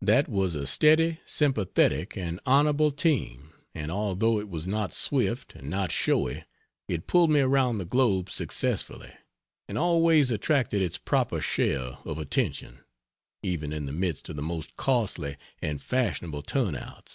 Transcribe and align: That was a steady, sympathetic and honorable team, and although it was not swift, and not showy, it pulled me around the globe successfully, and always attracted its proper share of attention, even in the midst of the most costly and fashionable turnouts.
That 0.00 0.28
was 0.28 0.56
a 0.56 0.66
steady, 0.66 1.20
sympathetic 1.24 2.16
and 2.16 2.40
honorable 2.44 2.90
team, 2.90 3.52
and 3.72 3.92
although 3.92 4.40
it 4.40 4.48
was 4.48 4.66
not 4.66 4.92
swift, 4.92 5.54
and 5.54 5.70
not 5.70 5.92
showy, 5.92 6.42
it 6.88 7.06
pulled 7.06 7.30
me 7.30 7.38
around 7.38 7.78
the 7.78 7.84
globe 7.84 8.30
successfully, 8.30 9.12
and 9.68 9.78
always 9.78 10.32
attracted 10.32 10.82
its 10.82 10.98
proper 10.98 11.40
share 11.40 11.98
of 12.04 12.18
attention, 12.18 12.80
even 13.44 13.72
in 13.72 13.86
the 13.86 13.92
midst 13.92 14.28
of 14.28 14.34
the 14.34 14.42
most 14.42 14.76
costly 14.76 15.36
and 15.62 15.80
fashionable 15.80 16.42
turnouts. 16.42 17.08